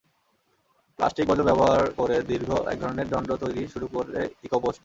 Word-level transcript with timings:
Plastic 0.99 1.25
বর্জ্য 1.27 1.47
ব্যবহার 1.49 1.81
করে 1.99 2.15
দীর্ঘ 2.29 2.49
একধরনের 2.73 3.07
দণ্ড 3.09 3.29
তৈরি 3.43 3.61
শুরু 3.73 3.87
করে 3.95 4.19
ইকোপোস্ট। 4.47 4.79